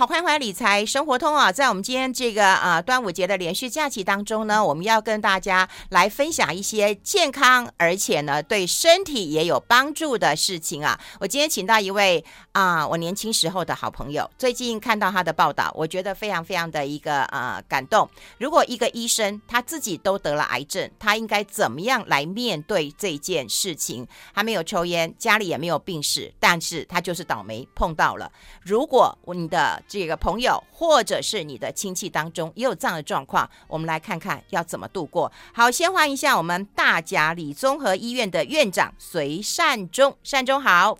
[0.00, 10.98] 好，欢迎回来理财生活通啊，在我们今天这个啊端午节的连续假期当中呢，我们要跟大家来分享一些健康，而且呢对身体也有帮助的事情啊。
[11.20, 18.08] 我今天请到一位啊，我年轻时候的好朋友，最近看到他的报道，我觉得非常非常的一个呃感动。
[18.38, 24.06] 如果一个医生他自己都得了癌症，他应该怎么样来面对这件事情？
[24.32, 28.32] 他没有抽烟，家里也没有病史，但是他就是倒霉碰到了。
[28.62, 35.30] 如果你的这个朋友或者是你的亲戚当中也有这样的状况，我们来看看要怎么度过。
[35.52, 40.96] 好，先欢迎一下我们大甲里综合医院的院长隋善忠，善忠好。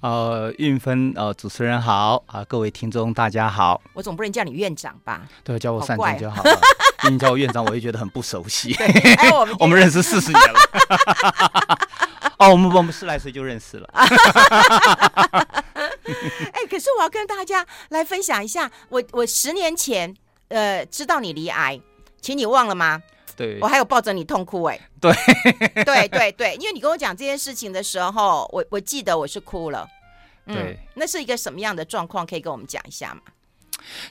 [0.00, 3.80] 呃，运分呃，主持人好啊，各位听众大家好。
[3.92, 5.22] 我总不能叫你院长吧？
[5.44, 6.60] 对，叫我善忠就好了。
[7.08, 8.74] 你叫我院长，我也觉得很不熟悉。
[9.18, 10.58] 哎，我们 我们认识四十年了。
[12.42, 13.88] 哦，我们我们十来岁就认识了。
[16.52, 20.12] 哎，可是我要跟大家来分享一下，我我十年前
[20.48, 21.80] 呃知道你罹癌，
[22.20, 23.00] 请你忘了吗？
[23.36, 24.80] 对，我还有抱着你痛哭哎。
[25.00, 25.12] 对，
[25.84, 29.88] 对对对，因为你跟我讲这件事情的时候，我我记得我是哭了。
[30.46, 32.26] 嗯、对，那是一个什么样的状况？
[32.26, 33.20] 可以跟我们讲一下吗？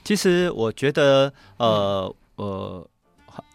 [0.02, 2.88] 其实我觉得，呃，我、呃。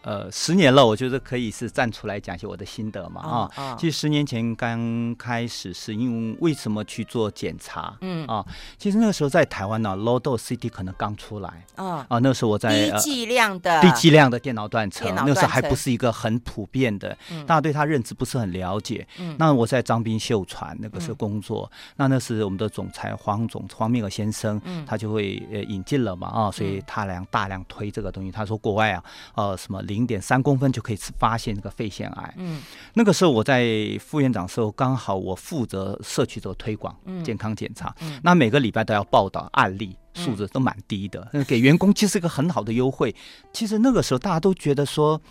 [0.07, 3.27] 呃，十年了，我觉得可以是站出来讲一些我的心得嘛啊。
[3.27, 7.93] 哦哦、其实十年前刚开始是因为为什么去做检查？
[7.99, 8.45] 嗯啊，
[8.77, 11.65] 其实那个时候在台湾呢，Low Dose CT 可能刚出来。
[11.75, 19.05] 哦、啊，那个时候我在低剂量的、呃、低剂量的电脑断层，那时候还不是一个很普遍的，嗯、大家对他认知不是很了解。
[19.19, 28.31] 嗯，那我在张斌秀传那个时候工作，嗯、那那是我们的总裁黄总黄明尔先生，嗯、他就会呃引进了嘛啊，所以他俩大量推这个东西。
[28.31, 29.03] 他说国外啊，
[29.35, 32.33] 呃什么零点三公分就可以发现这个肺腺癌。
[32.37, 32.61] 嗯，
[32.93, 33.65] 那个时候我在
[33.99, 37.95] 副院长的时候，刚好我负责社区做推广，健康检查。
[38.01, 43.15] 嗯，那每个礼拜都要报道案例，数字都蛮低的， 给员工其实一个很好的优惠。
[43.53, 45.21] 其实那个时候大家都觉得说，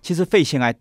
[0.00, 0.74] 其实肺腺癌。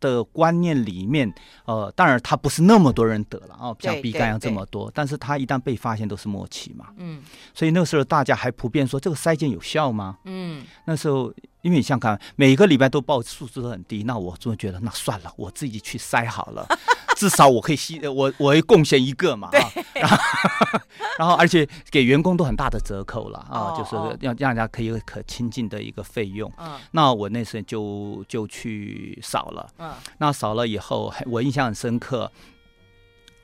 [0.00, 1.32] 的观念里面，
[1.64, 7.22] 呃，当然他不是那么多人得了啊，像鼻肝这么多，但是他一旦被发现都是末期嘛，嗯，
[7.54, 10.18] 所以那个时候大家还普遍说这个筛检有效吗？
[10.24, 11.32] 嗯，那时候
[11.62, 16.66] 因为你想看每个礼拜都报数字都很低，那我就觉得那算了，我自己去筛好了。
[17.24, 20.18] 至少我可以吸，我我会贡献一个嘛，啊， 然后
[21.18, 26.52] 然后而且给员工都很大的折扣了啊，哦、就是要让大家可以可亲近的一个费用。
[26.58, 32.30] 嗯，那我那时候就就去扫了，嗯，那扫了以后，我印象很深刻，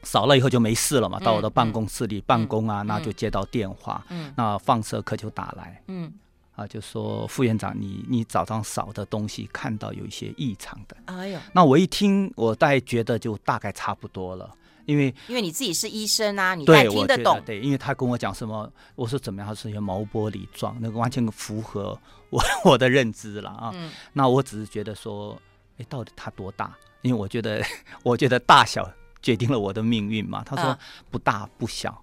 [0.02, 6.12] 扫了以后就没事了嘛，到我的办公室里、嗯、办公啊，嗯、那就接到电话，嗯，那放射科就打来，嗯。
[6.60, 14.54] 啊，就说副院长，你你早上扫的东西看到有一些异常的，哎呦，那我一听，我大概觉得就大概差不多了，
[14.84, 21.98] 因为因为你自己是医生啊，你才听得懂，对，因为他跟我讲什么，我说怎么样，他说有毛玻璃状，那个完全符合
[22.28, 25.40] 我 我的认知了啊，嗯，那我只是觉得说，
[25.78, 26.76] 哎，到底它多大？
[27.00, 27.64] 因为我觉得
[28.04, 28.86] 我觉得大小
[29.22, 30.78] 决定了我的命运嘛，他说
[31.10, 31.98] 不大不小。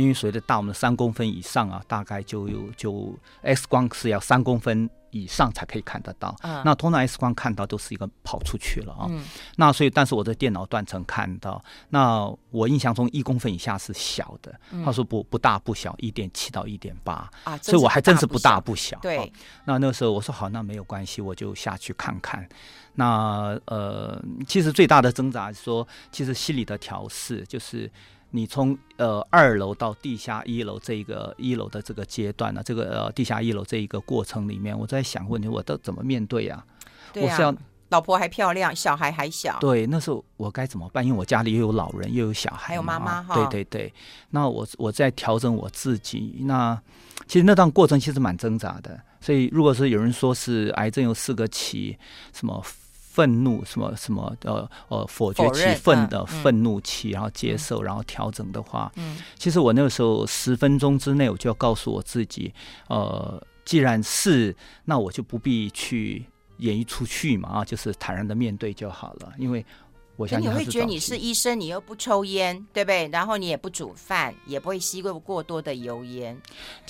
[0.00, 6.34] 因为随着大，我们三公分以上啊，大概就有就 X 光是要三公分以上才可以看得到。
[6.42, 9.06] 嗯、那通常 X 光看到都是一个跑出去了啊。
[9.10, 9.22] 嗯、
[9.56, 14.58] 那所以，但是我的电脑断层看到，那我印象中一公分以下是小的。
[14.70, 17.28] 嗯、他说不不大不小，一点七到一点八。
[17.44, 18.98] 啊，所以我还真是不大不小。
[19.02, 19.28] 对、哦。
[19.66, 22.48] 那那个时候我说好，那没有关系，我就下去看看。
[22.94, 27.90] 那呃，其实最大的挣扎是说，其实心理的调试就是。
[28.30, 36.64] 你从呃二楼到地下一楼这个一楼的这个阶段呢，这个呃地下一楼这一个过程里面，我在想问题，我都怎么面对呀？
[37.12, 37.54] 对啊，我是要
[37.88, 39.58] 老婆还漂亮，小孩还小。
[39.60, 41.04] 对，那时候我该怎么办？
[41.04, 43.34] 因为我家里又有老人，又有小孩，还有妈妈哈。
[43.34, 43.92] 对对对，
[44.30, 46.38] 那我我在调整我自己。
[46.42, 46.80] 那
[47.26, 49.00] 其实那段过程其实蛮挣扎的。
[49.20, 51.98] 所以如果说有人说是癌症有四个期，
[52.32, 52.64] 什么？
[53.12, 62.54] 愤怒什么什么呃呃否决气愤的愤怒期，然后接受，然后调整的话，嗯，其实我那个时候十分钟之内我就要告诉我自己，
[62.86, 66.24] 呃，既然是，那我就不必去
[66.58, 69.32] 演绎出去嘛，啊，就是坦然的面对就好了。
[69.38, 69.66] 因为
[70.14, 73.08] 我相信你会觉得你是医生，你又不抽烟，对不对？
[73.08, 76.40] 然后你也不煮饭，也不会吸过过多的油烟，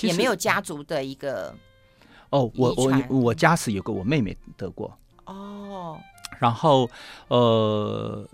[0.03, 1.55] 也没有家族的一个
[2.29, 4.94] 哦，我我我家是有个我妹妹得过
[5.25, 5.99] 哦。
[6.38, 6.88] 然后，
[7.29, 8.27] 呃，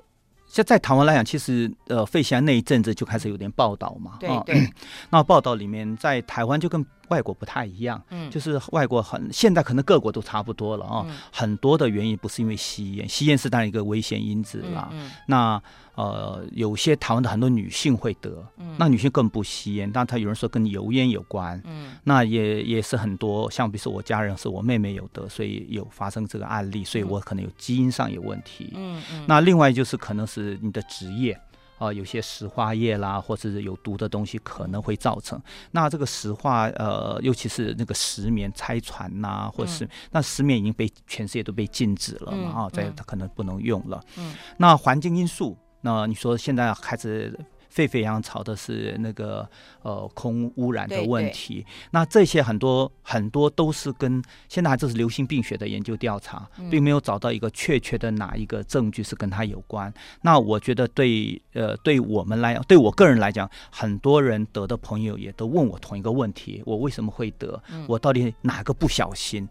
[0.47, 4.69] 像在台湾来讲，其实呃，费翔那一阵子就开始有点报道嘛，对对。
[5.11, 14.89] 那报道里面，在台湾就跟外国不太一样，嗯，就是外国很现在可能各国都差不多了啊、哦，嗯、很多的原因不是因为吸烟，吸烟是当然一个危险因子啦。
[14.93, 15.63] 嗯嗯、那
[15.95, 31.39] 呃，有些台湾的很多女性会得，嗯、那女性更不吸烟，但她有人说跟油烟有关，嗯，那也也是很多，像比如说我家人是我妹妹有得，所以有发生这个案例，所以我可能有基因上有问题，嗯嗯，那另外就是可能是你的职业。
[31.79, 35.41] 啊、呃，有些石化液啦，或者是有毒的东西可能会造成。
[35.71, 44.03] 那这个石化，呃，尤其是那个石棉拆船呐、啊，或是、嗯、那石棉已经被全世界都被禁止了嘛，啊、嗯，在它可能不能用了。
[44.17, 47.39] 嗯，那环境因素，那你说现在开始。
[47.77, 49.47] 沸沸扬扬吵的是那个
[49.83, 59.93] 呃空污染的问题，那这些很多很多都是跟现在还这是流行病学的研究调查，并没有找到一个确切的哪一个证据是跟它有关。
[60.23, 67.63] 那我觉得对呃对我们来对我个人来讲，很多人得的朋友也都问我同一个问题：我为什么会得？
[67.87, 69.47] 我到底哪个不小心？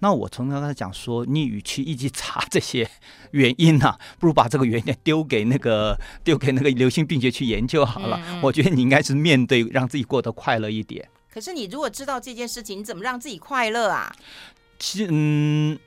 [0.00, 2.86] 那我常常跟他讲说，你与其一直查这些
[3.30, 7.69] 原因呢、啊，不如把这个原因丢给那个丢给那个流行病学去研究。
[7.70, 8.20] 就好了。
[8.42, 11.08] 我觉得你应该是面对，让自己过得快乐一点。
[11.32, 14.12] 可是你如果知道这件事情，你怎么让自己快乐啊？
[14.80, 15.78] 其实，嗯，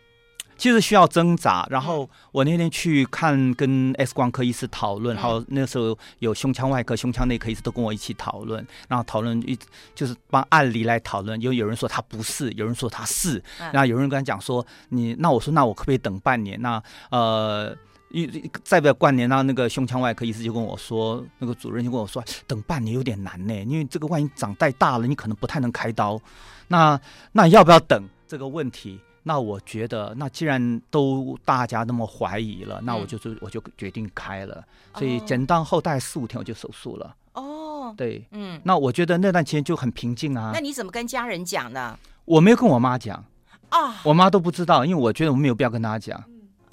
[0.57, 1.67] 其实需要挣扎。
[1.69, 9.59] 然后我那天去看，跟 X 光科医师讨论，然后那时候有胸腔外科、胸腔内科医师都跟我一起讨论，然后讨论一
[9.93, 11.39] 就是帮案例来讨论。
[11.41, 13.43] 有有人说他不是，有人说他是，
[13.73, 16.61] 然后有人跟他讲说你，那我说那我可不可以等半年？
[16.61, 16.81] 那
[17.11, 17.75] 呃。
[18.13, 26.21] 一再不了半年，然后那个胸腔外科医师就跟我说，那个主任就跟我说，等半年有点难呢，因为这个万一长太大了，你可能不太能开刀。
[26.67, 26.99] 那
[27.31, 28.99] 那要不要等这个问题？
[29.23, 34.63] 那我觉得，那既然都大家那么怀疑了，那我就是、嗯、我就决定开了。
[34.95, 37.15] 所以简单后大概四五天我就手术了。
[37.33, 40.51] 哦，对，嗯，那我觉得那段期间就很平静啊。
[40.53, 41.97] 那你怎么跟家人讲呢？
[42.25, 43.23] 我没有跟我妈讲
[43.69, 46.21] 啊，我妈都不知道，因为我觉得我没有必要跟她讲。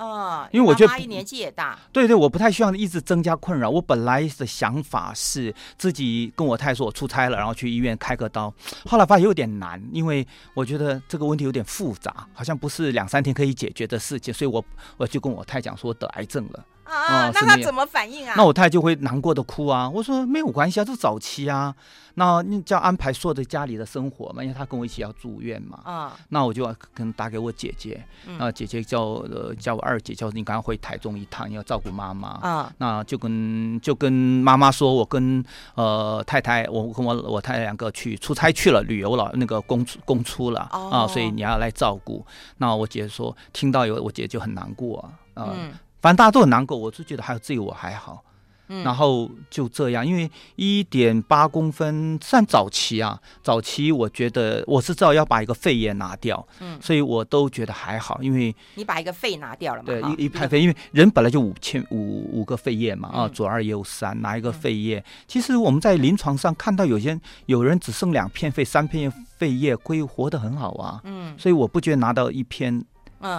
[0.00, 3.68] 哦，因为我觉得阿姨年纪也大，对对，我不太希望一直增加困扰。
[3.68, 8.52] 我本来的想法是自己跟我太太说，我出差了，然后去医院开个刀。
[8.86, 14.64] 后来发现有点难，因为我觉得这个问题有点复杂，好像不是两三天可以解决的事情，所以我
[14.96, 16.64] 我就跟我太太讲说得癌症了。
[16.90, 18.34] 啊，嗯、那他怎么反应啊？
[18.36, 19.88] 那我太太就会难过的哭啊。
[19.88, 21.74] 我说没有关系啊，这是早期啊。
[22.14, 25.78] 那你叫安排所有的家里的生活嘛，因为他跟我一起要住院嘛。
[25.84, 28.04] 啊，那我就可能打给我姐姐，
[28.36, 32.28] 那、嗯、姐姐叫呃叫我二姐，叫你赶快回台中一趟，你要照顾妈妈。
[32.42, 35.42] 啊，那就跟就跟妈妈说，我跟
[35.76, 42.26] 呃太太，我跟我我太太两个去出差去了，旅游了，那个公公出了、哦、啊，所以你要来照顾。
[42.58, 45.14] 那我姐说，听到有我姐就很难过啊。
[45.34, 45.72] 呃、嗯。
[46.00, 48.24] 反正大家都很难过，我就觉得还有只有我还好，
[48.68, 72.82] 嗯，然后就这样，因为一点八公分算早期啊，早期我觉得我是知道要把一个肺叶拿掉，嗯，所以我都觉得还好，因为你把一个肺拿掉了嘛，对，一一排肺，因为人本来就五千五五个肺叶嘛，啊，左二右三，拿一个肺叶，其实我们在临床上看到有些有人只剩两片肺、三片肺叶，可以活得很好啊，嗯，所以我不觉得拿到一片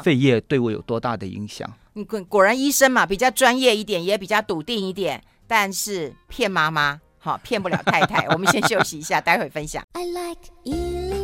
[0.03, 1.67] 肺叶对我有多大的影响。
[1.93, 8.25] 你果果然医生嘛，比较专业一点，也比较笃定一点，但是骗妈妈，好骗不了太太。
[8.33, 9.83] 我们先休息一下，待会分享。
[9.93, 11.20] I like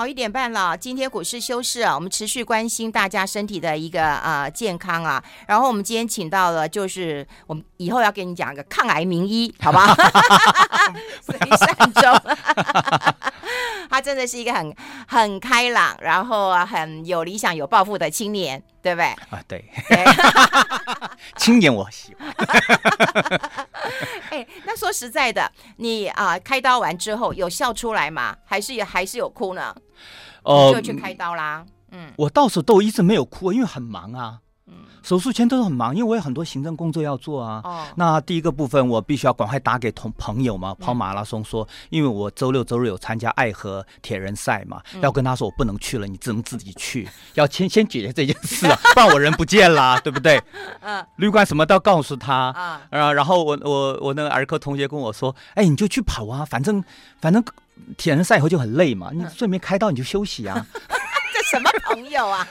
[0.00, 5.22] 好，一点半了，今天股市休市啊，我们持续关心大家身体的一个啊、呃、健康啊。
[5.46, 9.94] 然后我们今天请到了，就是我们以后要跟你讲一个抗癌名医，好不好？
[11.20, 12.18] 隋善忠，
[13.90, 14.74] 他真的是一个很
[15.06, 19.04] 很开朗，然后啊很有理想、有抱负的青年，对不对？
[19.04, 20.02] 啊，对，对
[21.36, 22.34] 青年我喜欢。
[24.30, 28.34] 哎，那说实在的，你啊、呃、开刀完之后有笑出来吗？
[28.46, 29.76] 还是有还是有哭呢？
[30.42, 31.64] 哦，就去开刀啦。
[31.92, 34.40] 嗯，我到时都一直没有哭，因为很忙啊。
[34.70, 37.60] 嗯，手术前都是很忙，因为我有很多行政工作要做啊。
[37.64, 50.40] 哦，那第一个部分我必须要赶快打给同朋友嘛，跑马拉松说，因为我周六周日有参加爱河铁人赛嘛，要跟他说我不能去了，你只能自己去， 要先先解决这件事啊， 不然我人不见了，对不对？
[50.80, 52.80] 嗯，旅馆什么都要告诉他啊。
[52.90, 56.82] 然后我我我那个儿科同学跟我说，哎，你就去跑啊，反正
[57.20, 57.42] 反正。
[57.96, 60.66] 铁人赛以后就很累嘛，你顺便开刀你就休息啊。
[61.32, 62.46] 这什么朋友啊？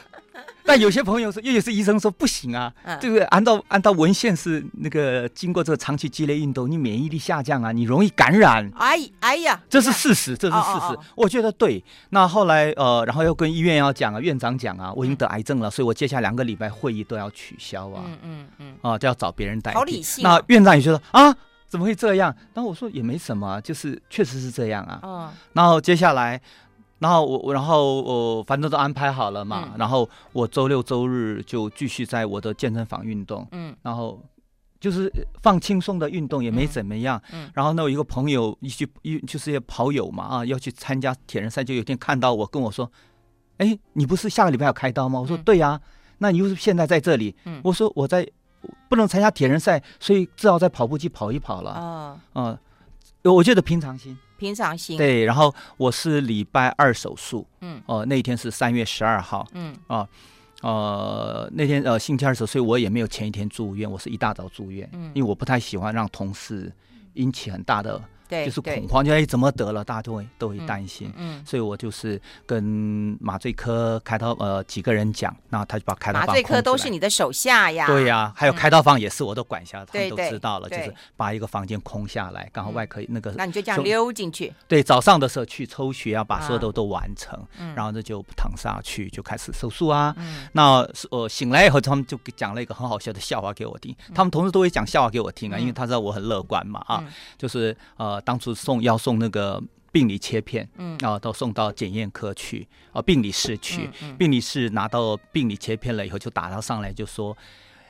[0.66, 2.72] 但有些朋友说，又有些医生说不行啊。
[3.00, 8.70] 这个按照按照文献是那个经过这个长期激烈运动，你免疫力下降啊，你容易感染。
[8.78, 10.98] 哎哎呀，这是事实，这是事实。
[11.16, 11.84] 我觉得对。
[12.10, 18.04] 那后来呃，然后又跟医院要讲啊，院长讲啊，我已经得癌症了，所以我接下来两个礼拜会议都要取消啊。
[18.06, 18.76] 嗯嗯嗯。
[18.82, 19.78] 啊，就要找别人代替。
[19.78, 20.24] 好理性。
[20.24, 21.36] 那院长也觉得啊。
[21.70, 22.36] 怎么会这样？
[22.56, 25.00] 然后我说也没什么，就是确实是这样啊。
[25.04, 26.42] 嗯，然后接下来，
[27.00, 29.70] 然后我，然后我反正都安排好了嘛。
[29.72, 33.48] 嗯、然后我周六周日就继续在我的健身房运动。
[33.52, 34.22] 嗯，然后
[34.80, 37.22] 就是放轻松的运动，也没怎么样。
[37.32, 42.92] 嗯，嗯然后呢，我一个朋友一去一就是一跑友嘛啊，要去参加铁人赛，就有一天看到我跟我说
[43.58, 45.82] ：“哎，你不是下个礼拜要开刀吗？”我说：“对呀、啊。”
[46.22, 47.36] 那你又是现在在这里？
[47.46, 48.28] 嗯，我说我在。
[48.90, 51.72] 不能参加铁人赛，所以只好在跑步机跑一跑了。
[51.72, 52.60] 啊，嗯，
[53.24, 54.98] 我觉得平常心，平常心。
[54.98, 60.08] 对，然后我是礼拜二手术，嗯，哦，那一天是三月十二号，嗯，啊，
[60.62, 66.72] 呃，那天呃星期二手术，所以我也没有前一天住院，我是一大早住院，嗯，因为我不太喜欢让同事
[67.16, 68.02] 引起很大的。
[68.30, 72.64] 对，就是恐慌，就哎怎么得了，大家都会都会担心，嗯，嗯，所以我就是跟
[73.20, 99.00] 麻醉科开刀呃几个人讲，那他就把开刀房麻醉科都是你的手下呀，对呀，还有开刀房也是我都管辖，嗯、他们都知道了，就是把一个房间空下来，刚好外科那个，那你就这样溜进去，对，早上的时候去抽血啊，把所有的都完成，嗯、然后呢就躺下去就开始手术啊，嗯、那呃醒来以后他们就讲了一个很好笑的笑话给我听，嗯、他们同事都会讲笑话给我听啊，嗯、因为他知道我很乐观嘛啊，嗯、就是呃当初送要。
[99.00, 107.36] 送那个病理切片，嗯，啊，都送到检验科去，啊，病理室去，嗯嗯、病理室拿到病理切片了以后，就打他上来就说，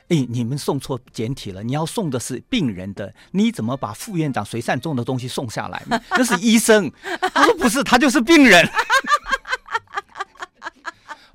[0.06, 5.82] 哎，你们送错检体了，你要送的是病人的，你怎么把副院长随善中的东西送下来？
[6.12, 6.90] 那是医生，
[7.34, 8.64] 他说不是，他就是病人。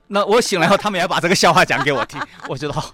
[0.07, 2.93] 那我醒来后，他们也要把这个笑话讲给我听，我觉得好，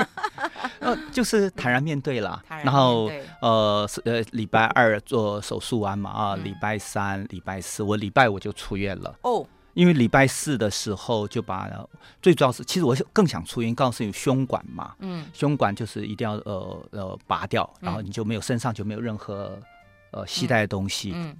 [0.80, 2.42] 那就是坦然面对了。
[2.48, 9.14] 然后呃呃，礼拜二做手术完嘛啊，礼拜三、礼拜四，我礼拜五就出院了。
[9.22, 11.68] 哦，因为礼拜四的时候就把
[12.22, 19.58] 最主要是，其实我更想出院，告诉你胸管嘛，嗯，胸管就是一定要呃呃拔掉，然后你就没有身上就没有任何
[20.12, 21.36] 呃携带的东西，嗯。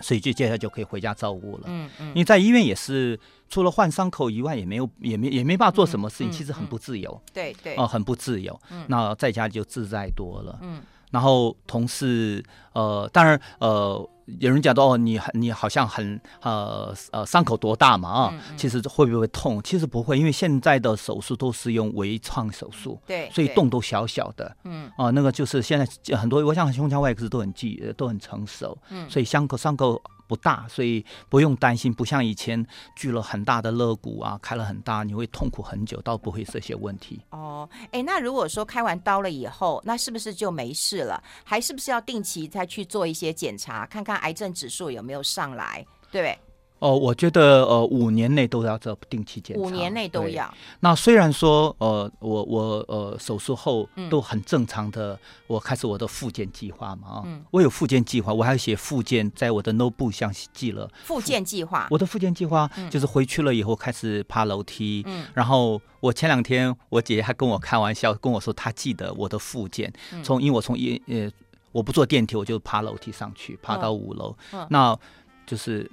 [0.00, 1.64] 所以就接下来就可以回家照顾了。
[1.66, 3.18] 嗯嗯，因为在医院也是
[3.48, 7.22] 除了换伤口以外，也没有也没也没办法做什么事情，其实很不自由。
[7.32, 8.58] 对对，哦，很不自由。
[8.70, 10.58] 嗯，那在家里就自在多了。
[10.62, 10.82] 嗯，
[11.12, 14.08] 然后同事呃，当然呃。
[14.38, 18.30] 有人讲到哦，你你好像很呃呃伤口多大嘛啊？
[18.32, 19.60] 嗯嗯、其实会不会痛？
[19.64, 24.56] 其实不会，因为现在的手术都是用微创手术，对，所以洞都小小的。
[24.62, 30.00] 嗯，啊，那个就是现在很多，我想胸腔外科都很技都很成熟，嗯，所以伤口伤口。
[30.32, 37.20] 不大，所以不用担心，不像以前锯了很大的肋骨啊，开了很大，你会痛苦很久，倒不会这些问题。
[37.32, 41.22] 哦，哎，那如果说开完刀了以后，那是不是就没事了？
[41.44, 45.84] 还是不是要定期再去做一些检查，看看癌症指数有没有上来？
[46.10, 46.38] 对。
[46.82, 49.62] 哦，我觉得呃，五年内都要做定期检查。
[49.62, 50.52] 五年内都要。
[50.80, 61.86] 那虽然说呃，我我呃手术后都很正常的，嗯、我开始我的复健计划嘛啊，嗯、我有复健计划，我还写复健，在我的 notebook 上记了复健计划。
[61.88, 69.92] 我的复健计划就是回去了以后开始爬楼梯，嗯、然后我前两天我姐姐还跟我开玩笑跟我说，她记得我的复健，
[70.24, 71.30] 从、嗯、因为我从一呃
[71.70, 74.36] 我不坐电梯，我就爬楼梯上去，爬到五楼，
[74.68, 74.98] 那
[75.46, 75.88] 就是。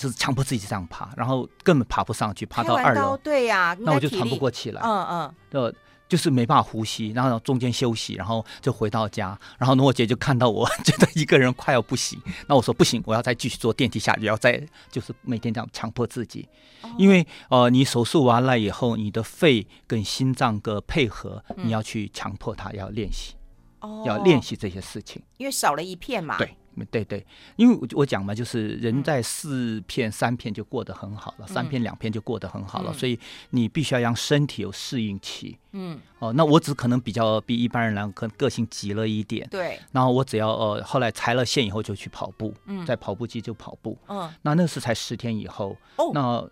[0.00, 5.74] 就是强迫自己这样爬，然后根本爬不上去，爬到二楼，对呀、啊，那我就喘不过气来，嗯嗯，呃，
[6.08, 16.48] 就是没办法呼吸，然后中间休息，然后就回到家，然后我姐就看到我 觉得一个人快要不行，那我说不行，我要再继续坐电梯下去，要再就是每天这样强迫自己，
[16.80, 23.34] 哦、因为呃，你手术完了以后，你的肺跟心脏的配合，你要去强迫它要练习，
[23.80, 26.56] 哦，要练习这些事情，因为少了一片嘛，对。
[26.86, 27.24] 对对，
[27.56, 33.18] 因为我讲嘛，就是人在四片三片就过得很好了，嗯、三片两片就过得很好了，嗯、所以
[33.50, 35.58] 你必须要让身体有适应期。
[35.72, 39.46] 嗯，哦，那我只可能比较比一般人来，可能个性急了一点。
[39.50, 43.96] 对，然后我只要呃，后来拆了线以后就去跑步，嗯，在跑步机就跑步。
[44.08, 45.76] 嗯，那那是才十天以后。
[45.96, 46.50] 哦，那。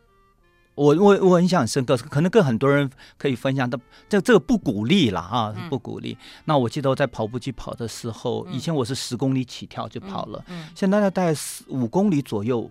[0.79, 6.13] 我我我印象很深刻，可能跟很多人可以分享但，这这个不鼓励了啊，不鼓励。
[6.13, 11.35] 嗯、那我记得我在跑步机跑的时候，以前我是十公里起跳就跑了，嗯嗯、现在大概
[11.67, 12.71] 五公里左右，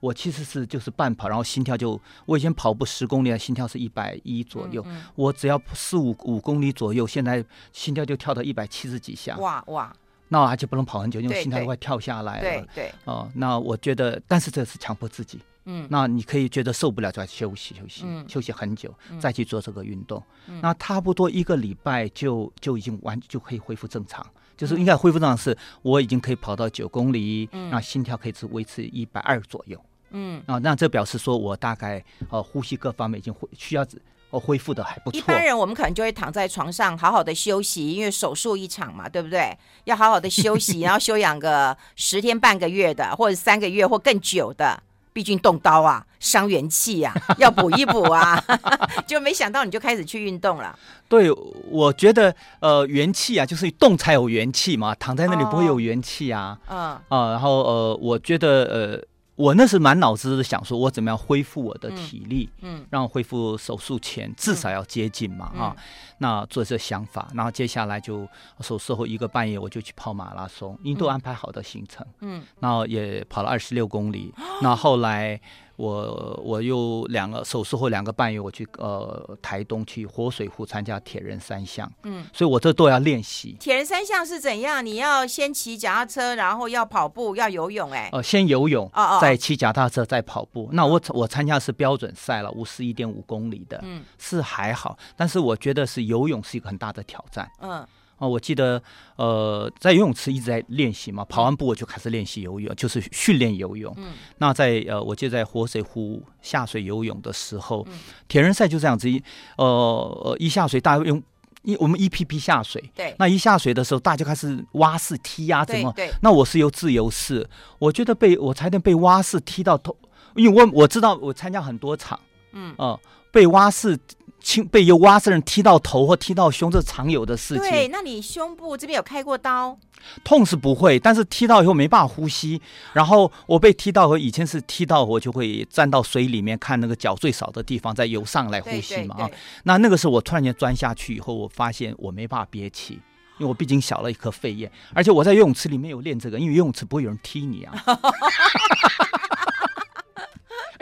[0.00, 9.36] 我其实是就是半跑，然后心跳就我以前跑步十公里的心跳是一百一左右，我只要四五五公里左右，现在心跳就跳到一百七十几下。
[9.36, 9.94] 哇哇！
[10.28, 12.40] 那而且不能跑很久，因为心跳都快跳下来了。
[12.40, 12.88] 对对。
[13.04, 15.38] 哦、呃，那我觉得，但是这是强迫自己。
[15.64, 20.22] 嗯，那你可以觉得受不了，就要休息休息，嗯、休息很久，嗯、再去做这个运动。
[20.48, 29.80] 嗯、那差不多一个礼拜就就已经完就可以恢复正常，嗯、就是应该恢复正常是，我已经可以跑到九公里，嗯、那心跳可以是维持一百二左右。
[30.10, 33.86] 嗯，啊，那这表示说我大概呃呼吸各方面已经恢需要
[34.30, 35.18] 哦，恢复的还不错。
[35.18, 39.56] 一般人我们可能就会躺在床上好好的休息，因为手术一场嘛，对不对？
[39.84, 44.82] 要好好的休息，然后休养个十天半个月的，或者三个月或更久的。
[45.12, 48.42] 毕竟动刀啊，伤元气啊， 要补一补啊。
[49.06, 50.78] 就没想到你就开始去运动了。
[51.08, 51.30] 对，
[51.68, 56.58] 我觉得呃，元气啊，就是动才有元气嘛，躺在那里不会有元气啊。
[56.68, 59.11] 嗯、哦、啊，然后呃，我觉得呃。
[59.34, 65.76] 我那是满脑子的想说，我怎么样恢复我的体力，嗯，嗯让恢复手术前至少要接近嘛，嗯、啊，
[66.18, 68.28] 那做这想法，然后接下来就
[68.60, 75.40] 手术后一个半月我就去跑马拉松，印度安排好的行程，嗯，然后也跑了二十六公里， 那、嗯、后来。
[75.82, 83.56] 我我又两个手术后两个半月，我去呃台东去活水湖参加铁人三项，嗯，所以我这都要练习。
[83.58, 84.84] 铁人三项是怎样？
[84.84, 90.68] 你要先骑脚踏车，然后要跑步，要游泳，哎，呃，先游泳，哦哦，再骑脚踏车，再跑步。
[90.72, 97.84] 那我我参加的是标准赛了，五十一点五公里的，嗯，是还好，但是我觉得是游泳是一个很大的挑战，嗯。
[98.22, 98.80] 哦，我记得，
[99.16, 103.92] 呃，在游泳池一直在练习嘛，跑完步我就开始练习游泳，就是训练游泳。
[103.96, 107.98] 嗯，那在呃，我记得在活水湖下水游泳的时候，嗯、
[108.28, 109.20] 铁人赛就这样子，一
[109.56, 111.20] 呃，一下水大家用
[111.62, 115.92] 一我们一批批下水，对，那一下水的时候大家开始蛙式踢呀、啊，怎么？
[115.96, 117.44] 对，对那我是游自由式，
[117.80, 119.96] 我觉得被我差点被蛙式踢到头，
[120.36, 122.20] 因为我我知道我参加很多场，
[122.52, 123.00] 嗯，哦、呃，
[123.32, 123.98] 被蛙式。
[124.42, 127.62] 轻被有蛙式人踢到头或踢到胸，这是常有的事情。
[127.62, 129.78] 对，那你胸部这边有开过刀？
[130.24, 132.60] 痛是不会，但是踢到以后没办法呼吸。
[132.92, 139.30] 然后我被踢到和，以前是踢到我就会站到水里面看那个脚最少的地方，再游上来呼吸嘛啊。
[139.62, 142.94] 那那个时候我突然间钻下去以后，我发现我没办法憋气，
[143.38, 147.72] 因为我毕竟小了一颗肺叶，而且我在游泳池里面有练这个，因为游泳池不会有人踢你啊。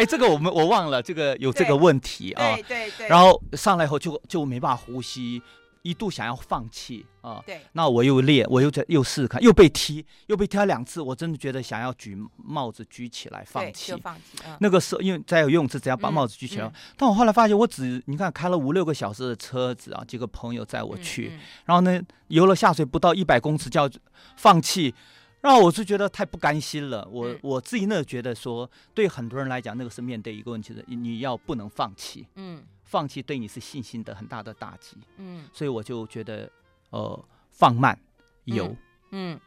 [0.00, 2.54] 哎，这个我们我忘了，这个有这个问题啊。
[2.54, 3.07] 对对对。
[3.07, 5.42] 然后上来以后就就没办法呼吸，
[5.83, 7.42] 一度想要放弃啊。
[7.45, 7.61] 对。
[7.73, 13.92] 那我又练，我又在又试试看，又被踢，又被踢了两次，我真的觉得想要举帽子举起来放弃。
[13.92, 14.38] 就放弃。
[14.61, 23.90] 那个时候，因为在游泳池只要把帽子举起来，但我后来发现，我只你看开了五六个小时的车子啊，几个朋友载我去，然后呢游了下水不到一百公尺就要
[24.37, 24.95] 放弃。
[25.40, 36.50] 然后我是觉得太不甘心了，我我自己那觉得说，对很多人来讲，那个是面对一个问题的，你要不能放弃，嗯，放弃对你是信心的很大的打击，嗯，所以我就觉得，
[36.91, 37.99] 呃，放慢
[38.45, 38.67] 游，
[39.12, 39.41] 嗯，嗯，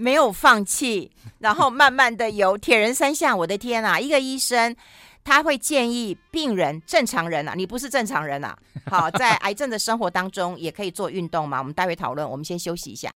[0.00, 1.10] 没有放弃，
[1.40, 4.74] 然后慢慢的游，铁人三项，我的天啊，一个医生
[5.22, 8.56] 他会建议病人，正常人啊，你不是正常人啊，
[8.90, 13.10] 好，在癌症的生活当中也可以做运动嘛，我们待会讨论，我们先休息一下。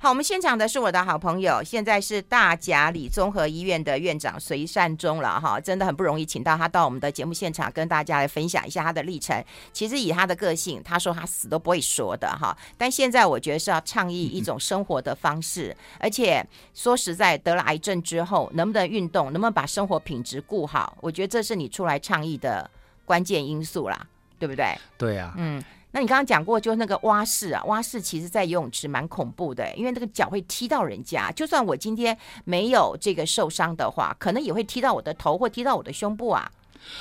[0.00, 9.44] 好，我们现场的是我的好朋友，现在是大甲里综合医院的院长隋善忠了哈，真的很不容易，请到他到我们的节目现场，跟大家来分享一下他的历程。
[9.72, 22.70] 其实以他的个性，他说他死都不会说的哈，但现在我觉得是要倡议一种生活的方式，而且说实在，得了癌症之后，能不能运动，能不能把生活品质顾好，我觉得这是你出来倡议的
[23.04, 24.06] 关键因素啦，
[24.38, 24.78] 对不对？
[24.96, 25.64] 对呀、啊，嗯。
[25.90, 31.32] 那你刚刚讲过，就那个蛙式啊，蛙式其实在游泳池蛮恐怖的，因为那个脚会踢到人家。
[31.32, 36.50] 就算我今天没有这个受伤的话，可能也会踢到我的头或踢到我的胸部啊。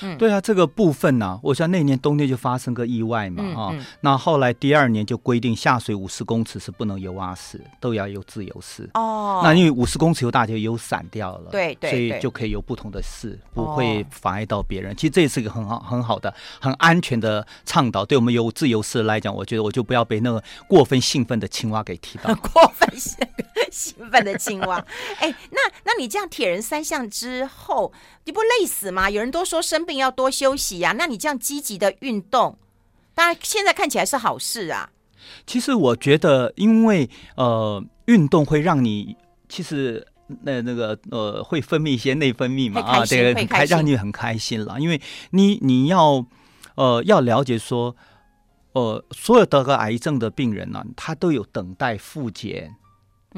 [0.02, 8.90] 嗯，对啊，这个部分呢、啊，我想那年冬天就发生个意外嘛，哈、嗯嗯哦，那后来第二年就规定下水五十公尺是不能游蛙式，都要游自由式。
[8.94, 14.96] 哦，那因为五十公尺游大就游散掉了，对对，所以就可以游不同的式，不会妨碍到别人。
[14.96, 18.06] 其实这也是一个很好很好的、很安全的倡导。
[18.06, 22.34] 对我们游自由式来讲，我觉得我就不要被那个过分兴奋的青蛙给踢到。
[22.54, 23.18] 过分兴
[23.72, 24.84] 兴奋的青蛙，
[25.20, 27.92] 哎，那那你这样铁人三项之后，
[28.26, 29.10] 你不累死吗？
[29.10, 30.94] 有人都说生病要多休息呀、啊。
[30.98, 32.58] 那你这样积极的运动，
[33.14, 34.90] 当然现在看起来是好事啊。
[35.46, 39.18] 其实我觉得，因为呃，运动会让你
[39.50, 40.08] 其实
[40.44, 44.80] 那那个呃，会分泌一些内分泌嘛啊，对，很开让你很开心了。
[44.80, 45.02] 因为
[45.32, 46.26] 你你要
[46.76, 47.96] 呃要了解说，
[48.72, 52.76] 呃，所有得个癌症的病人呢、啊，他都有等待复检。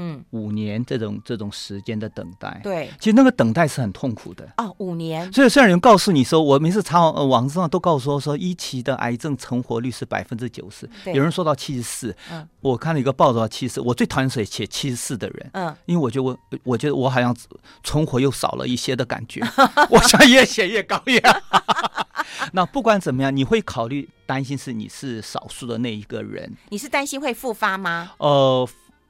[0.01, 4.73] 嗯，五年这种这种时间的等待，对，其实那个等待是很痛苦的哦。
[4.77, 12.15] 五年，所以虽然有人告诉你说，我每次查网呃网上都告诉我说，一期的癌症存活率是百分之九十，有人说到七十四。
[12.31, 15.49] 嗯，我看了一个报道，七十四，我最讨厌谁写七十四的人。
[15.51, 17.35] 嗯，因为我觉得我我觉得我好像
[17.83, 19.41] 存活又少了一些的感觉。
[19.91, 21.41] 我想越写越高呀。
[22.53, 26.55] 那不管怎么样，你会考虑担心是你是少数的那一个人？
[26.69, 28.13] 你是担心会复发吗？
[28.19, 28.65] 呃。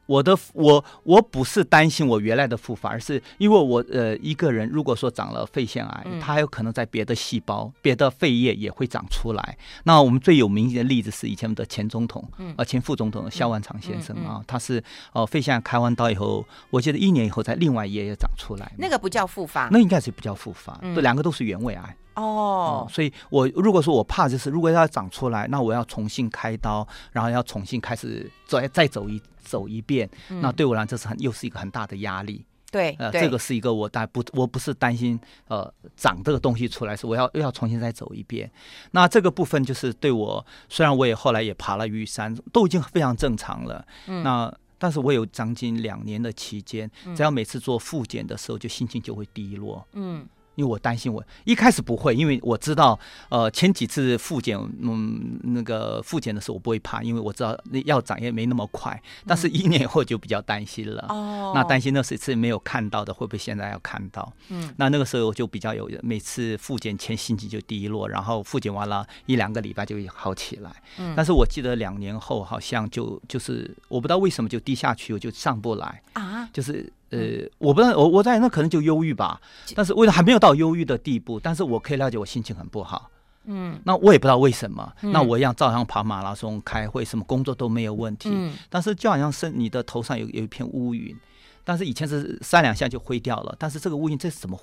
[0.10, 9.58] 我的我我不是担心我原来的复发，而是因为我呃一个人如果说长了肺腺癌，它还有可能在别的细胞、别的肺叶也会长出来。
[9.84, 18.72] 那我们最有名的例子是以前的前总统，呃前副总统萧万长先生啊，他是呃肺腺癌开完刀以后，我记得一年以后在另外一页也长出来。
[18.80, 21.96] 那个不叫复发，那应该是不叫复发，这两个都是原位癌。
[22.22, 29.22] 哦，所以我如果说我怕就是如果要长出来，那我要重新开刀，然后要重新开始再再走一。
[29.42, 32.46] 走一遍，那对我来讲这是很又是一个很大的压力。
[32.70, 38.52] 对，呃，这个是一个我担不，我不是担心呃长这个东西出来，是我要又要重新再走一遍。
[38.92, 43.84] 那这个部分就是对我，虽然我也后来也爬了玉山，都已经非常正常了。
[44.06, 49.84] 嗯，那但是我有将近两年的期间，只要每次做复检的时候，就心情就会低落。
[49.94, 50.28] 嗯。
[50.60, 59.02] 因为我担心，我一开始不会，因为我知道，呃，前几次复检，嗯，那个复检的时候我不会怕，因为我知道那药长也没那么快。
[59.26, 61.06] 但是一年以后就比较担心了。
[61.08, 61.54] 哦、嗯。
[61.56, 64.34] 那担心那是一次没有看到的，会不会现在要看到？
[64.50, 64.74] 嗯。
[64.76, 70.70] 那那个时候我就比较有，每次复检前心情就低落，然后复检完了一两个礼拜就会好起来。
[70.98, 71.14] 嗯。
[71.16, 76.92] 但是我记得两年后好像就就是我不知道为什么就低下去，我就上不来啊，就是。
[77.12, 79.42] 呃，我不知道，我我在那可能就忧郁吧，
[79.76, 83.10] 但是为了还没有到忧郁的地步，但是我可以了解我心情很不好，
[83.46, 91.16] 嗯，那我也不知道为什么，嗯、那我一样照样跑马拉松、开会，什么工作都没有问题，嗯，但是就好像是你的头上有有一片乌云，
[91.64, 94.60] 但是以前是三两下就灰掉了，但是这个乌云这是怎么，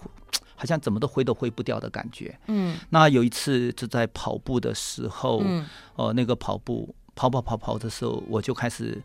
[0.55, 6.95] 好像怎么都灰都灰不掉的感觉，嗯，那有一次就在跑步的时候，嗯，呃，那个跑步。
[7.17, 9.03] 跑跑跑跑的时候，我就开始，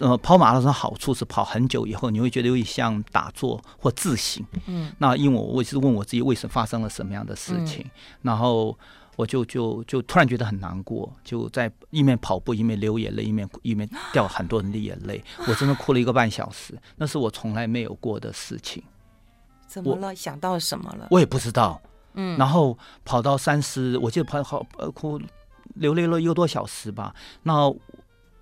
[0.00, 4.42] 呃，跑马拉松好处是跑很久以后，你会觉得有点像打坐或自省。
[4.66, 7.90] 嗯，那因为我我是问我自己为什么发生了什么样的事情，嗯、
[8.22, 8.76] 然后
[9.16, 18.82] 我就就就突然觉得很难过，就在一面跑步一面流眼泪，一面一面掉很多人的眼泪，我真的哭了一个半小时，那是我从来没有过的事情。
[19.66, 20.14] 怎么了？
[20.16, 21.06] 想到什么了？
[21.10, 21.80] 我也不知道。
[22.14, 25.20] 嗯，然后跑到三十，我记得跑好呃哭。
[25.74, 27.74] 流泪了一个多小时吧，那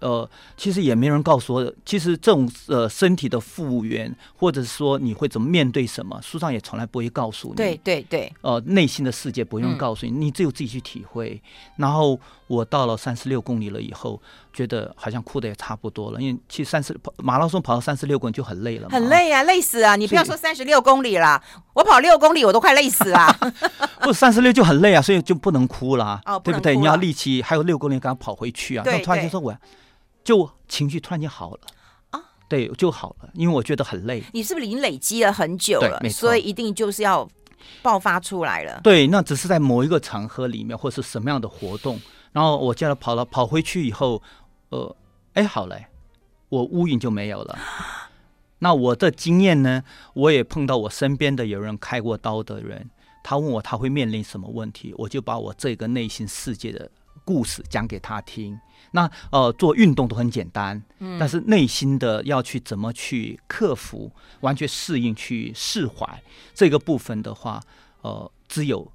[0.01, 7.55] 呃，其实也没人告诉我，其实这种呃身体的复原，或者是说你会怎么面对什么，书上也从来不会告诉你。
[7.57, 11.39] 对对对，呃，内心的世界不用告诉你，嗯、你只有自己去体会。
[11.77, 14.19] 然后我到了三十六公里了以后，
[14.53, 19.97] 觉得好像哭的也差不多了，因为其实三十跑马拉松跑到三十六公里就很累了，很累啊，累死啊！
[19.97, 23.37] 你不要说三十六公里了，我跑六公里我都快累死了。
[24.03, 26.77] 不，三十六就很累啊，所以就不能哭了，哦、不对不对？
[26.77, 28.85] 你要力气，还有六公里刚跑回去啊。
[28.85, 29.57] 对，突然间说我，
[30.25, 31.61] 就情绪突然间好了
[32.11, 34.23] 啊，对，就好了，因为我觉得很累。
[34.33, 36.01] 你是不是已经累积了很久了？
[36.11, 37.29] 所以一定就是要
[37.83, 38.81] 爆发出来了。
[38.83, 42.01] 对，那只是在某一个场合里面，或是什么样的活动，
[42.33, 44.21] 然后我叫他跑了，跑回去以后，
[44.71, 44.97] 呃，
[45.35, 45.87] 哎，好嘞，
[46.49, 47.59] 我乌云就没有了。
[48.61, 49.85] 那我的经验呢？
[50.15, 52.91] 我也碰到我身边的有人开过刀的人。
[53.23, 56.91] 他问我他会面临什么问题，我就把我这个内心世界的
[57.25, 58.59] 故事讲给他听。
[58.93, 66.23] 那呃，做运动都很简单，嗯，但是内心的要去怎么去克服、完全适应、去释怀
[66.55, 67.61] 这个部分的话，
[68.03, 68.91] 呃，只有。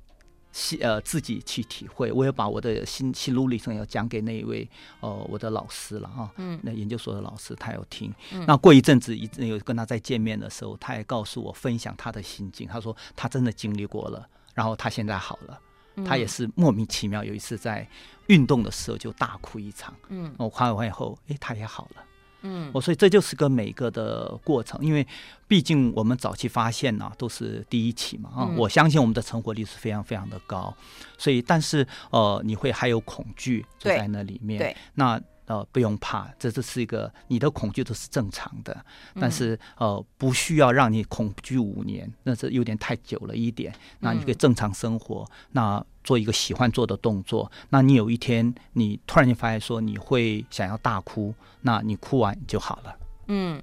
[0.80, 2.12] 呃，自己去体会。
[2.12, 4.68] 我也把我的心心路历程要讲给那一位
[5.02, 8.14] 呃我的老师了哈，嗯，那研究所的老师他有听。
[8.32, 12.68] 嗯、那过一阵子，一有跟他再见面的时候，他也告诉我分享他的心境。
[12.68, 15.60] 他说他真的经历过了，然后他现在好了。
[15.98, 17.88] 嗯、他也是莫名其妙有一次在
[18.28, 19.94] 运动的时候就大哭一场。
[20.10, 22.04] 嗯，我夸完以后，哎，他也好了。
[22.42, 25.06] 嗯，我所以这就是个每个的过程，因为
[25.48, 30.74] 毕竟我们早期发现呢、啊、都是第一期嘛啊，嗯、我相信我们的成活率是非常非常的高，
[31.18, 35.22] 所以但是呃你会还有恐惧就在那里面，对，那。
[35.48, 38.84] 呃，不用怕，这这是一个你的恐惧都是正常的，
[39.22, 43.72] 但是呃，不需要让你恐惧五年，那是有点太久了一点。
[44.00, 47.52] 那你可以正常生活，那做一个喜欢做的动作。
[47.70, 52.96] 那你有一天你突然间发现说你会想要大哭，那你哭完就好了。
[53.28, 53.62] 嗯，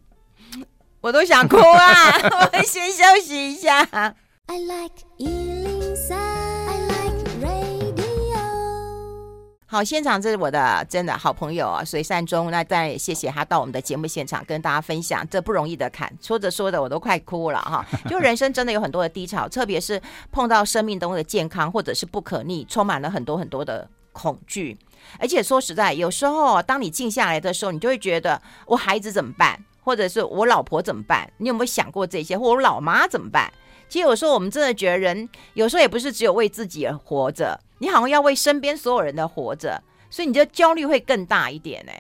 [1.01, 2.13] 我都想哭啊，
[2.53, 3.83] 我先休息一下。
[4.47, 4.97] I like
[9.73, 12.51] 好，现场这是我的真的好朋友啊，隋善忠。
[12.51, 16.13] 那当然也谢谢他到我们的节目现场跟大家分享这不容易的坎。
[16.21, 17.83] 说着说着我都快哭了哈。
[18.07, 19.99] 就人生真的有很多的低潮，特别是
[20.31, 24.77] 碰到生命中的健康或者是不可逆，充满了很多很多的恐惧。
[25.19, 31.27] 而且说实在，有时候当你静下来的时候，你就会觉得我孩子怎么办，或者是我老婆怎么办？
[31.39, 32.39] 你有没有想过这些？
[32.39, 33.51] 或我老妈怎么办？
[33.89, 37.59] 其实有时候我们真的觉得人有时候也不是只有为自己而活着。
[37.83, 41.93] 你好像要为身边所有人的活着，所以你的焦虑会更大一点呢。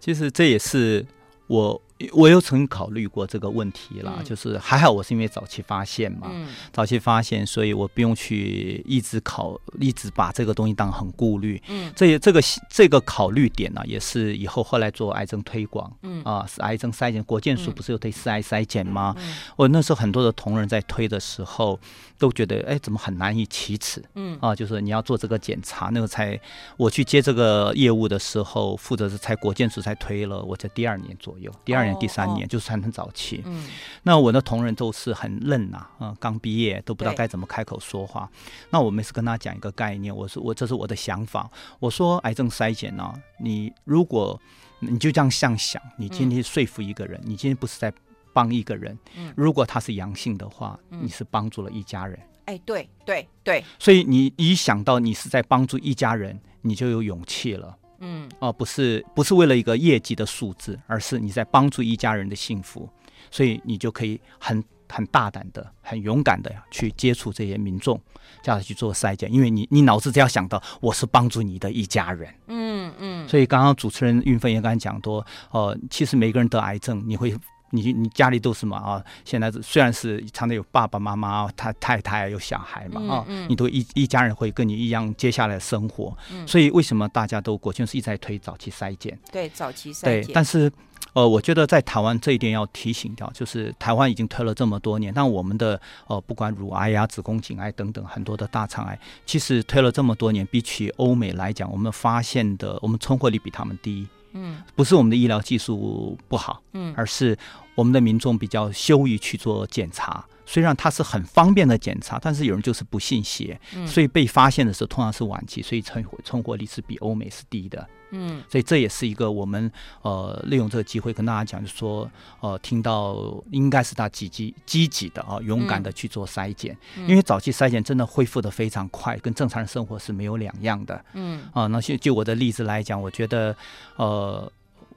[0.00, 1.06] 其实这也是
[1.46, 1.80] 我
[2.12, 11.62] 我又曾经考虑过这个问题啦，嗯、就是还好我是因为早期发现嘛，嗯、早期发现，所以我不用去一直考，一直把这个东西当很顾虑。
[11.68, 19.14] 嗯，这这个这个考虑点呢、啊，也是以后后来做癌症推广，嗯啊，是癌症筛检，国健署不是有推四癌筛检吗？
[19.16, 21.78] 嗯、我那时候很多的同仁在推的时候，
[22.18, 24.02] 都觉得哎，怎么很难以启齿？
[24.16, 26.38] 嗯啊，就是你要做这个检查，那个才
[26.76, 31.83] 我去接这个业务的时候，负责是才国健署才推了，我在第二年左右，第二。
[31.84, 33.66] 年第三年就是很早期，嗯，
[34.02, 38.30] 那我的同仁都是很嫩呐，啊，刚毕业都不知道该怎么开口说话。
[38.70, 44.40] 那我每次跟他讲一个概念，我说我这是我的想法，我说癌症筛检呢，你如果
[44.80, 47.92] 你就这样想想，你今天说服一个人，你今天不是在
[48.32, 49.32] 帮一个人，嗯。
[49.36, 52.18] 如果他是阳性的话，你是帮助了一家人。
[52.46, 57.74] 哎，对对对，所以你一想到你是在帮助一家人，你就有勇气了。
[57.98, 62.88] 嗯，哦，不是，不是为了一个业绩的数字，而是你在帮助一家人的幸福，
[63.30, 68.00] 所以你就可以很很大胆的、很勇敢的去接触这些民众，
[68.42, 77.34] 叫他去做筛检，因为你你脑子只要想到我是帮助你的一家人，嗯嗯，所以刚刚主持人韵芬也刚才讲多，呃，其实每个人得癌症，你会。
[77.70, 79.04] 你你家里都是嘛啊？
[79.24, 86.16] 现在虽然是常常有爸爸妈妈、他太太有小孩嘛啊，嗯嗯、你都一一家人会跟你一样接下来生活。
[86.30, 89.18] 嗯、所以为什么大家都国庆是一直在推早期筛检？
[89.32, 90.22] 对，早期筛检。
[90.24, 90.70] 对，但是
[91.14, 104.06] 呃，我觉得在台湾这一点要提醒掉，就是台湾已经推了这么多年，但我们的呃，不管乳癌呀、啊、子宫颈癌等等很多的大肠癌，其实推了这么多年，比起欧美来讲，我们发现的我们存活率比他们低。
[104.34, 107.36] 嗯，不是我们的医疗技术不好，嗯，而是
[107.74, 110.24] 我们的民众比较羞于去做检查。
[110.46, 117.88] 虽然它是很方便的检查，但是有人就是不信邪，嗯，所以被发现的时候通常是晚期，所以存活存活率是比欧美是低的。
[118.16, 119.70] 嗯，所以这也是一个我们
[120.02, 122.08] 呃利用这个机会跟大家讲，就是说
[122.40, 131.04] 呃听到应该是他积极积极的啊、呃、勇敢的去做筛检，嗯、因为早期筛检真的恢复的非常快，跟正常人生活是没有两样的。
[131.14, 133.56] 嗯啊、呃，那就就我的例子来讲，我觉得
[133.96, 134.50] 呃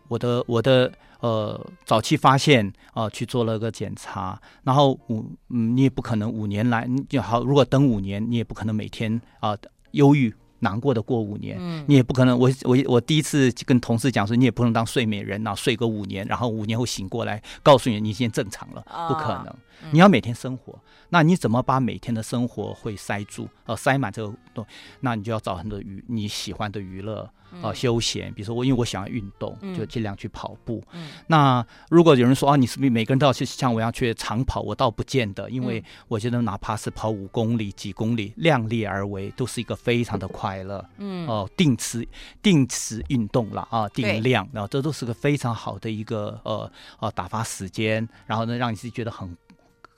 [0.08, 9.58] 我的我的呃早期发现啊、呃、去做了个检查，然后五嗯你也不可能五年来就好，如果等五年你也不可能每天啊、呃、
[9.92, 10.32] 忧郁。
[10.60, 12.38] 难过的过五年，嗯、你也不可能。
[12.38, 19.56] 我我我第一次跟同事讲说，你也不能当睡美人呐，睡个五年，然后五年后醒过来，告诉你你现在正常了，不可能。
[19.92, 20.78] 你要每天生活，
[21.10, 23.48] 那你怎么把每天的生活会塞住？
[23.66, 24.66] 呃，塞满这个东，
[25.02, 27.30] 那你就要找很多娱你喜欢的娱乐。
[27.62, 30.84] 呃，休闲，比如说我，因为我想要运动，就尽量去跑步。
[30.92, 34.60] 嗯，那如果有人说啊，你是不是每个人都要去像我一样去长跑？
[34.60, 40.86] 我倒不见得，因为我觉得哪怕是跑五公里、几公里，量力而为，都是一个非常的快乐。
[40.98, 42.06] 嗯，哦、呃，定时
[42.44, 49.36] 定时运动了啊，定量，然后这都是个非常好的一个呃呃打发时间，然后呢，让你自己觉得很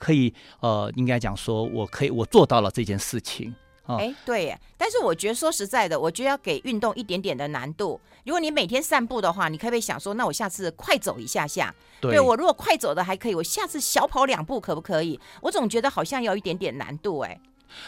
[0.00, 3.54] 可以呃，应该讲说我可以我做到了这件事情。
[3.86, 8.00] 哎，对耶，但是我觉得说实在的，我觉得要给运动一点点的难度。
[8.24, 11.74] 如果你每天散步的话，你可不可以想说，那我下次快走一下下？
[12.00, 15.18] 对，对我如果快走的还可以，我下次小跑两步可不可以？
[15.42, 17.40] 我总觉得好像要有一点点难度哎。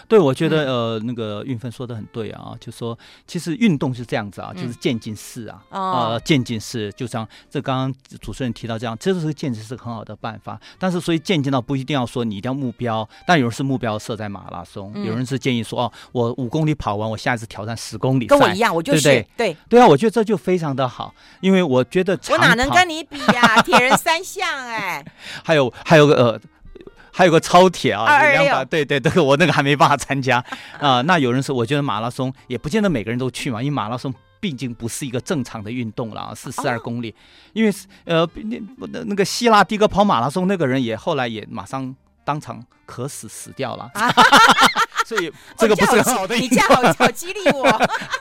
[0.09, 10.61] 对，我觉得呃，那个运分说的很对啊，就说其实运动是这样子啊，就是渐进式啊，呃，渐进式，就像这刚刚主持人提到这样，这是个渐进式很好的办法。
[10.79, 19.29] 但是所以渐进到不一定要说你一定要目标，但有人是目标设在马拉松，有人是建议说哦，我五公里跑完，我下一次挑战十公里，跟我一样，我就是对？
[19.37, 19.57] 对。
[19.69, 25.05] 对啊，我觉得这就非常的好，因为我觉得我哪能跟你比呀，铁人三项哎，
[25.45, 26.41] 还有还有个呃。
[27.13, 30.39] 还有个超铁啊，两百，对对对，我那个还没办法参加
[30.79, 31.03] 啊、呃。
[31.03, 37.11] 那有人说，我觉得马拉松也不见得每个人都去嘛，因为马拉松毕竟不是一个正常的运动了啊，是十二公里。
[37.11, 37.15] 哦、
[37.53, 37.73] 因为
[38.05, 38.29] 呃，
[38.91, 41.95] 那那个希腊第一个跑马拉松那个人也后来也马上
[42.25, 43.91] 当场渴死死掉了。
[43.95, 44.11] 啊
[45.05, 47.69] 所以这个不是很好的，你这样好好激励我。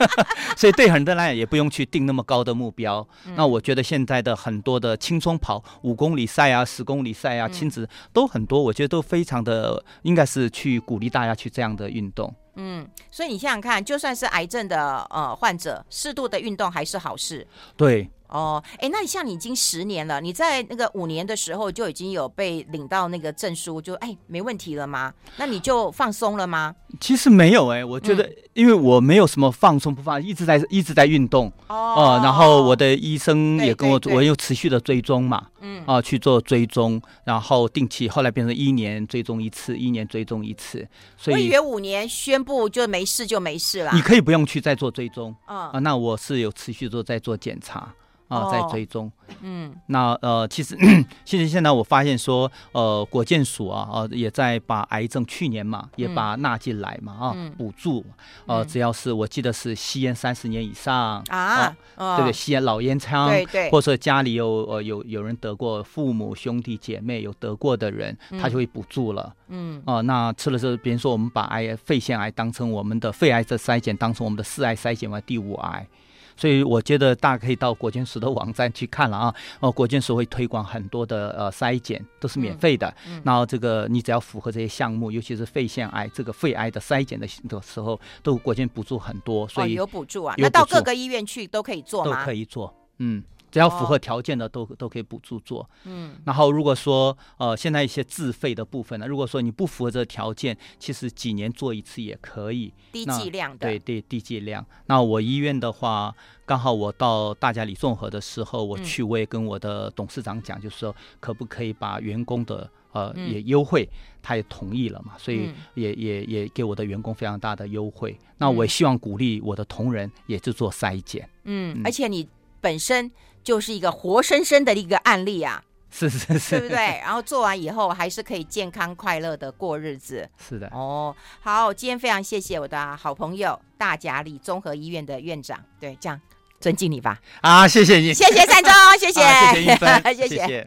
[0.57, 3.07] 所以对很多人来讲，也不用去定那么高的目标。
[3.35, 12.33] 那我觉得现在的很多的轻松跑五公里赛啊、十公里赛啊、亲子都很多，我觉得都非常的应该是去鼓励大家去这样的运动。
[12.55, 17.47] 嗯，所以你想想看，就算是癌症的呃患者，适度的运动还是好事。
[17.77, 18.09] 对。
[18.31, 25.13] 哦，哎，那你像你已经十年了，你在那个五年的时候就已经有被领到那个证书，就哎没问题了吗？
[25.37, 26.73] 那你就放松了吗？
[26.99, 47.93] 其实没有哎、欸，我觉得因为我没有什么放松不放，一直在一直在运动哦、呃，然后我的医生也跟我，我又持续的追踪嘛，嗯啊、呃、去做追踪，然后定期，后来变成一年追踪一次，一年追踪一次，所以我以为五年宣布就没事就没事了，你可以不用去再做追踪啊、嗯呃，那我是有持续做在做检查。
[48.31, 49.11] 啊，在追踪。
[49.41, 50.77] 嗯，那呃，其实
[51.25, 58.05] 其实现在我发现说，呃，国健署啊，呃，也在把癌症去年嘛，也把纳进来嘛，啊，补助，
[58.45, 69.33] 呃，只要是我记得是吸烟三十年以上啊，对对，吸烟老烟枪，对对，或者家里有呃有有人得过，父母兄弟姐妹有得过的人，他就会补助了。
[69.47, 75.87] 嗯，哦，那吃了之后，比如说我们把癌肺腺癌当成我们的肺癌的筛检，当成我们的四癌筛检为第五癌。
[76.35, 82.87] 所以我觉得大家可以到国健署的网站去看了啊，哦，国健署会推广很多的呃筛检，都是免费的。
[83.07, 90.35] 嗯嗯、然后这个你只要符合这些项目，尤其是肺腺癌这个肺癌的筛检的的时候，都国健补助很多，所以、哦、有补助啊。
[90.37, 92.19] 那到各个医院去都可以做吗？
[92.19, 93.23] 都可以做，嗯。
[93.51, 104.65] 只要符合条件的都都可以补助做，嗯，然后如果说呃现在一些自费的部分呢，如果说你不符合这个条件，其实几年做一次也可以，低剂量的，对对低剂量。
[104.85, 113.87] 那我医院的话，刚好我到大家里综合的时候，我去我也跟我的董事长讲，就是说可不可以把员工的呃也优惠，
[114.21, 118.17] 他也同意了嘛，所以也也也给我的员工非常大的优惠。
[118.37, 122.25] 那我也希望鼓励我的同仁也就做筛检，嗯，而且你
[122.61, 123.11] 本身。
[123.43, 126.99] 就是一个活生生的一个案例啊，是是是，对不对？
[127.03, 130.67] 然后做完以后还是可以健康快乐的过日子，是的。
[130.67, 136.19] 哦，好，今天非常谢谢我的好朋友大甲里综合医院的院长，对，这样
[136.59, 137.19] 尊敬你吧。
[137.41, 140.27] 啊，谢谢你，谢谢三中，谢谢， 啊、谢谢一芬， 谢谢。
[140.27, 140.59] 谢谢